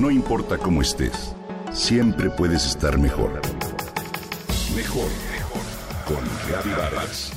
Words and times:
No 0.00 0.10
importa 0.10 0.56
cómo 0.56 0.80
estés, 0.80 1.34
siempre 1.74 2.30
puedes 2.30 2.64
estar 2.64 2.98
mejor. 2.98 3.38
Mejor, 4.74 5.10
mejor. 5.30 5.60
Con 6.06 6.74
Vargas. 6.74 7.32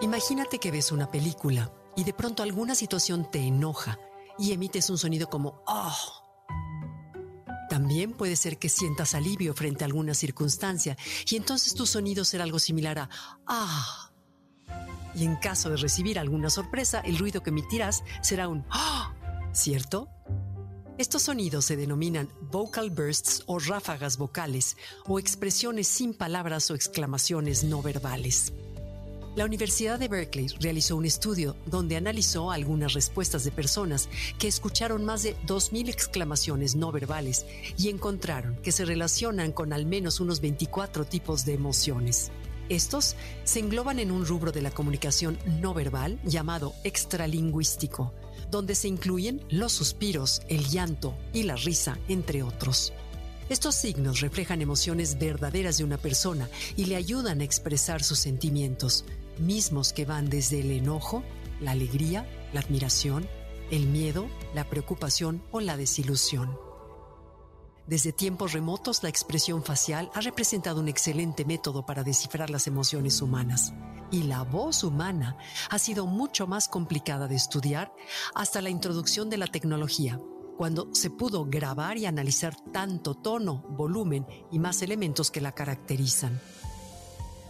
Imagínate 0.00 0.58
que 0.58 0.72
ves 0.72 0.90
una 0.90 1.08
película 1.12 1.70
y 1.94 2.02
de 2.02 2.12
pronto 2.12 2.42
alguna 2.42 2.74
situación 2.74 3.30
te 3.30 3.38
enoja 3.38 4.00
y 4.36 4.50
emites 4.50 4.90
un 4.90 4.98
sonido 4.98 5.28
como 5.30 5.62
¡oh! 5.68 5.96
También 7.70 8.14
puede 8.14 8.34
ser 8.34 8.58
que 8.58 8.68
sientas 8.68 9.14
alivio 9.14 9.54
frente 9.54 9.84
a 9.84 9.86
alguna 9.86 10.12
circunstancia 10.12 10.96
y 11.30 11.36
entonces 11.36 11.72
tu 11.74 11.86
sonido 11.86 12.24
será 12.24 12.42
algo 12.42 12.58
similar 12.58 12.98
a 12.98 13.10
¡ah! 13.46 14.10
Y 15.16 15.24
en 15.24 15.36
caso 15.36 15.70
de 15.70 15.76
recibir 15.76 16.18
alguna 16.18 16.50
sorpresa, 16.50 17.00
el 17.00 17.18
ruido 17.18 17.42
que 17.42 17.50
emitirás 17.50 18.04
será 18.22 18.48
un 18.48 18.64
¡Ah! 18.70 19.14
¿cierto? 19.52 20.08
Estos 20.98 21.22
sonidos 21.22 21.64
se 21.64 21.76
denominan 21.76 22.28
vocal 22.50 22.90
bursts 22.90 23.42
o 23.46 23.58
ráfagas 23.58 24.16
vocales 24.16 24.76
o 25.06 25.18
expresiones 25.18 25.88
sin 25.88 26.14
palabras 26.14 26.70
o 26.70 26.74
exclamaciones 26.74 27.64
no 27.64 27.82
verbales. 27.82 28.52
La 29.34 29.44
Universidad 29.44 29.98
de 29.98 30.08
Berkeley 30.08 30.46
realizó 30.60 30.96
un 30.96 31.04
estudio 31.04 31.56
donde 31.66 31.98
analizó 31.98 32.50
algunas 32.50 32.94
respuestas 32.94 33.44
de 33.44 33.50
personas 33.50 34.08
que 34.38 34.48
escucharon 34.48 35.04
más 35.04 35.22
de 35.22 35.36
2.000 35.46 35.90
exclamaciones 35.90 36.74
no 36.74 36.90
verbales 36.90 37.44
y 37.76 37.90
encontraron 37.90 38.56
que 38.62 38.72
se 38.72 38.86
relacionan 38.86 39.52
con 39.52 39.74
al 39.74 39.84
menos 39.84 40.20
unos 40.20 40.40
24 40.40 41.04
tipos 41.04 41.44
de 41.44 41.52
emociones. 41.52 42.32
Estos 42.68 43.14
se 43.44 43.60
engloban 43.60 43.98
en 43.98 44.10
un 44.10 44.26
rubro 44.26 44.50
de 44.50 44.62
la 44.62 44.70
comunicación 44.70 45.38
no 45.60 45.72
verbal 45.72 46.18
llamado 46.24 46.74
extralingüístico, 46.82 48.12
donde 48.50 48.74
se 48.74 48.88
incluyen 48.88 49.44
los 49.50 49.72
suspiros, 49.72 50.42
el 50.48 50.66
llanto 50.68 51.16
y 51.32 51.44
la 51.44 51.56
risa, 51.56 51.98
entre 52.08 52.42
otros. 52.42 52.92
Estos 53.48 53.76
signos 53.76 54.20
reflejan 54.20 54.60
emociones 54.60 55.18
verdaderas 55.18 55.78
de 55.78 55.84
una 55.84 55.98
persona 55.98 56.48
y 56.76 56.86
le 56.86 56.96
ayudan 56.96 57.40
a 57.40 57.44
expresar 57.44 58.02
sus 58.02 58.18
sentimientos, 58.18 59.04
mismos 59.38 59.92
que 59.92 60.04
van 60.04 60.28
desde 60.28 60.60
el 60.60 60.72
enojo, 60.72 61.22
la 61.60 61.70
alegría, 61.70 62.26
la 62.52 62.60
admiración, 62.60 63.28
el 63.70 63.86
miedo, 63.86 64.26
la 64.54 64.68
preocupación 64.68 65.42
o 65.52 65.60
la 65.60 65.76
desilusión. 65.76 66.65
Desde 67.86 68.12
tiempos 68.12 68.52
remotos, 68.52 69.04
la 69.04 69.08
expresión 69.08 69.62
facial 69.62 70.10
ha 70.12 70.20
representado 70.20 70.80
un 70.80 70.88
excelente 70.88 71.44
método 71.44 71.86
para 71.86 72.02
descifrar 72.02 72.50
las 72.50 72.66
emociones 72.66 73.22
humanas. 73.22 73.74
Y 74.10 74.24
la 74.24 74.42
voz 74.42 74.82
humana 74.82 75.36
ha 75.70 75.78
sido 75.78 76.06
mucho 76.06 76.48
más 76.48 76.66
complicada 76.66 77.28
de 77.28 77.36
estudiar 77.36 77.94
hasta 78.34 78.60
la 78.60 78.70
introducción 78.70 79.30
de 79.30 79.36
la 79.36 79.46
tecnología, 79.46 80.20
cuando 80.56 80.92
se 80.94 81.10
pudo 81.10 81.44
grabar 81.44 81.96
y 81.96 82.06
analizar 82.06 82.56
tanto 82.72 83.14
tono, 83.14 83.64
volumen 83.68 84.26
y 84.50 84.58
más 84.58 84.82
elementos 84.82 85.30
que 85.30 85.40
la 85.40 85.52
caracterizan. 85.52 86.40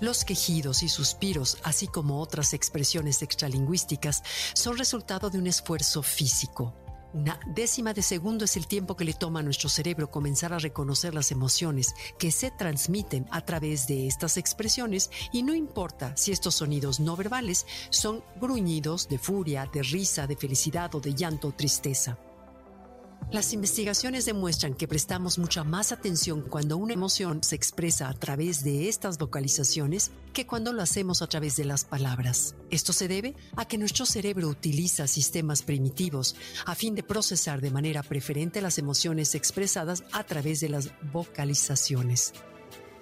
Los 0.00 0.24
quejidos 0.24 0.82
y 0.82 0.88
suspiros, 0.88 1.58
así 1.62 1.88
como 1.88 2.20
otras 2.20 2.54
expresiones 2.54 3.20
extralingüísticas, 3.22 4.22
son 4.54 4.78
resultado 4.78 5.28
de 5.28 5.38
un 5.38 5.46
esfuerzo 5.46 6.02
físico, 6.02 6.74
una 7.12 7.38
décima 7.46 7.92
de 7.92 8.02
segundo 8.02 8.44
es 8.44 8.56
el 8.56 8.66
tiempo 8.66 8.96
que 8.96 9.04
le 9.04 9.12
toma 9.12 9.40
a 9.40 9.42
nuestro 9.42 9.68
cerebro 9.68 10.10
comenzar 10.10 10.52
a 10.52 10.58
reconocer 10.58 11.14
las 11.14 11.30
emociones 11.30 11.94
que 12.18 12.30
se 12.30 12.50
transmiten 12.50 13.26
a 13.30 13.42
través 13.42 13.86
de 13.86 14.06
estas 14.06 14.36
expresiones 14.36 15.10
y 15.32 15.42
no 15.42 15.54
importa 15.54 16.16
si 16.16 16.32
estos 16.32 16.54
sonidos 16.54 17.00
no 17.00 17.16
verbales 17.16 17.66
son 17.90 18.24
gruñidos 18.40 19.08
de 19.08 19.18
furia, 19.18 19.68
de 19.72 19.82
risa, 19.82 20.26
de 20.26 20.36
felicidad 20.36 20.94
o 20.94 21.00
de 21.00 21.14
llanto 21.14 21.48
o 21.48 21.52
tristeza. 21.52 22.18
Las 23.30 23.54
investigaciones 23.54 24.26
demuestran 24.26 24.74
que 24.74 24.86
prestamos 24.86 25.38
mucha 25.38 25.64
más 25.64 25.90
atención 25.90 26.42
cuando 26.42 26.76
una 26.76 26.92
emoción 26.92 27.42
se 27.42 27.56
expresa 27.56 28.08
a 28.08 28.14
través 28.14 28.62
de 28.62 28.88
estas 28.88 29.16
vocalizaciones 29.16 30.10
que 30.34 30.46
cuando 30.46 30.72
lo 30.72 30.82
hacemos 30.82 31.22
a 31.22 31.26
través 31.28 31.56
de 31.56 31.64
las 31.64 31.84
palabras. 31.84 32.54
Esto 32.70 32.92
se 32.92 33.08
debe 33.08 33.34
a 33.56 33.66
que 33.66 33.78
nuestro 33.78 34.04
cerebro 34.04 34.48
utiliza 34.48 35.06
sistemas 35.06 35.62
primitivos 35.62 36.36
a 36.66 36.74
fin 36.74 36.94
de 36.94 37.02
procesar 37.02 37.62
de 37.62 37.70
manera 37.70 38.02
preferente 38.02 38.60
las 38.60 38.76
emociones 38.76 39.34
expresadas 39.34 40.04
a 40.12 40.24
través 40.24 40.60
de 40.60 40.68
las 40.68 40.90
vocalizaciones. 41.12 42.34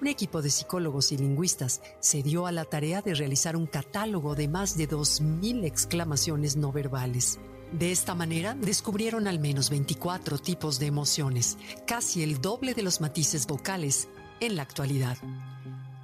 Un 0.00 0.06
equipo 0.06 0.40
de 0.40 0.50
psicólogos 0.50 1.12
y 1.12 1.18
lingüistas 1.18 1.82
se 2.00 2.22
dio 2.22 2.46
a 2.46 2.52
la 2.52 2.64
tarea 2.64 3.02
de 3.02 3.14
realizar 3.14 3.54
un 3.54 3.66
catálogo 3.66 4.34
de 4.34 4.48
más 4.48 4.76
de 4.76 4.88
2.000 4.88 5.66
exclamaciones 5.66 6.56
no 6.56 6.72
verbales. 6.72 7.38
De 7.72 7.92
esta 7.92 8.14
manera, 8.16 8.54
descubrieron 8.54 9.28
al 9.28 9.38
menos 9.38 9.70
24 9.70 10.38
tipos 10.38 10.80
de 10.80 10.86
emociones, 10.86 11.56
casi 11.86 12.22
el 12.22 12.40
doble 12.40 12.74
de 12.74 12.82
los 12.82 13.00
matices 13.00 13.46
vocales 13.46 14.08
en 14.40 14.56
la 14.56 14.62
actualidad. 14.62 15.16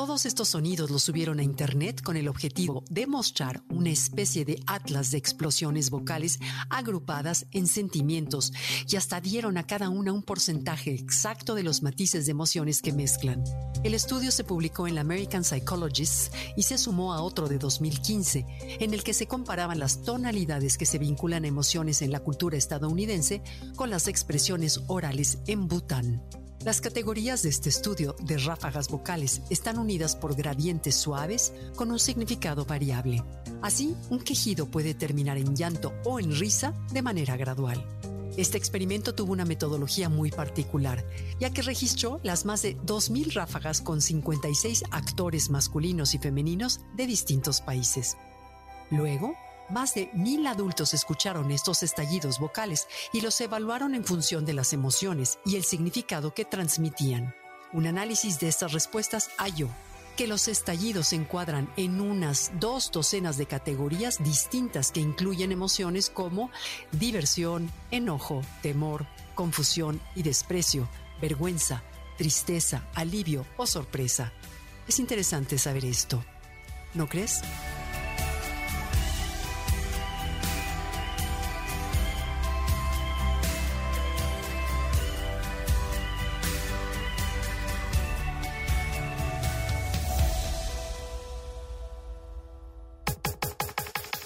Todos 0.00 0.24
estos 0.24 0.48
sonidos 0.48 0.90
los 0.90 1.02
subieron 1.02 1.40
a 1.40 1.42
Internet 1.42 2.00
con 2.00 2.16
el 2.16 2.26
objetivo 2.26 2.84
de 2.88 3.06
mostrar 3.06 3.62
una 3.68 3.90
especie 3.90 4.46
de 4.46 4.58
atlas 4.66 5.10
de 5.10 5.18
explosiones 5.18 5.90
vocales 5.90 6.40
agrupadas 6.70 7.44
en 7.50 7.66
sentimientos 7.66 8.50
y 8.88 8.96
hasta 8.96 9.20
dieron 9.20 9.58
a 9.58 9.66
cada 9.66 9.90
una 9.90 10.14
un 10.14 10.22
porcentaje 10.22 10.94
exacto 10.94 11.54
de 11.54 11.64
los 11.64 11.82
matices 11.82 12.24
de 12.24 12.30
emociones 12.30 12.80
que 12.80 12.94
mezclan. 12.94 13.44
El 13.84 13.92
estudio 13.92 14.30
se 14.30 14.42
publicó 14.42 14.88
en 14.88 14.94
la 14.94 15.02
American 15.02 15.44
Psychologist 15.44 16.34
y 16.56 16.62
se 16.62 16.78
sumó 16.78 17.12
a 17.12 17.20
otro 17.20 17.46
de 17.46 17.58
2015, 17.58 18.46
en 18.80 18.94
el 18.94 19.04
que 19.04 19.12
se 19.12 19.26
comparaban 19.26 19.78
las 19.78 20.02
tonalidades 20.02 20.78
que 20.78 20.86
se 20.86 20.96
vinculan 20.96 21.44
a 21.44 21.48
emociones 21.48 22.00
en 22.00 22.10
la 22.10 22.20
cultura 22.20 22.56
estadounidense 22.56 23.42
con 23.76 23.90
las 23.90 24.08
expresiones 24.08 24.80
orales 24.86 25.40
en 25.46 25.68
Bután. 25.68 26.22
Las 26.64 26.82
categorías 26.82 27.42
de 27.42 27.48
este 27.48 27.70
estudio 27.70 28.14
de 28.20 28.36
ráfagas 28.36 28.88
vocales 28.88 29.40
están 29.48 29.78
unidas 29.78 30.14
por 30.14 30.36
gradientes 30.36 30.94
suaves 30.94 31.54
con 31.74 31.90
un 31.90 31.98
significado 31.98 32.66
variable. 32.66 33.24
Así, 33.62 33.96
un 34.10 34.20
quejido 34.20 34.66
puede 34.66 34.92
terminar 34.92 35.38
en 35.38 35.56
llanto 35.56 35.94
o 36.04 36.20
en 36.20 36.38
risa 36.38 36.74
de 36.92 37.00
manera 37.00 37.38
gradual. 37.38 37.82
Este 38.36 38.58
experimento 38.58 39.14
tuvo 39.14 39.32
una 39.32 39.46
metodología 39.46 40.10
muy 40.10 40.30
particular, 40.30 41.02
ya 41.40 41.48
que 41.50 41.62
registró 41.62 42.20
las 42.22 42.44
más 42.44 42.60
de 42.60 42.76
2.000 42.76 43.32
ráfagas 43.32 43.80
con 43.80 44.02
56 44.02 44.84
actores 44.90 45.48
masculinos 45.48 46.14
y 46.14 46.18
femeninos 46.18 46.80
de 46.94 47.06
distintos 47.06 47.62
países. 47.62 48.18
Luego, 48.90 49.34
más 49.70 49.94
de 49.94 50.10
mil 50.12 50.46
adultos 50.46 50.94
escucharon 50.94 51.50
estos 51.50 51.82
estallidos 51.82 52.38
vocales 52.38 52.88
y 53.12 53.20
los 53.20 53.40
evaluaron 53.40 53.94
en 53.94 54.04
función 54.04 54.44
de 54.44 54.54
las 54.54 54.72
emociones 54.72 55.38
y 55.44 55.56
el 55.56 55.64
significado 55.64 56.34
que 56.34 56.44
transmitían. 56.44 57.34
Un 57.72 57.86
análisis 57.86 58.40
de 58.40 58.48
estas 58.48 58.72
respuestas 58.72 59.30
halló 59.38 59.68
que 60.16 60.26
los 60.26 60.48
estallidos 60.48 61.08
se 61.08 61.16
encuadran 61.16 61.72
en 61.76 62.00
unas 62.00 62.52
dos 62.60 62.90
docenas 62.90 63.36
de 63.38 63.46
categorías 63.46 64.22
distintas 64.22 64.92
que 64.92 65.00
incluyen 65.00 65.52
emociones 65.52 66.10
como 66.10 66.50
diversión, 66.92 67.70
enojo, 67.90 68.42
temor, 68.60 69.06
confusión 69.34 70.00
y 70.14 70.22
desprecio, 70.22 70.88
vergüenza, 71.22 71.82
tristeza, 72.18 72.86
alivio 72.94 73.46
o 73.56 73.66
sorpresa. 73.66 74.32
Es 74.86 74.98
interesante 74.98 75.56
saber 75.56 75.84
esto, 75.86 76.22
¿no 76.92 77.08
crees? 77.08 77.40